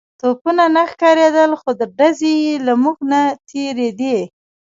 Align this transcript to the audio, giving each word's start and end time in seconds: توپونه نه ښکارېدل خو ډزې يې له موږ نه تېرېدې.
توپونه 0.19 0.65
نه 0.75 0.83
ښکارېدل 0.91 1.51
خو 1.61 1.69
ډزې 1.97 2.33
يې 2.43 2.53
له 2.65 2.73
موږ 2.83 2.97
نه 3.11 3.21
تېرېدې. 3.49 4.17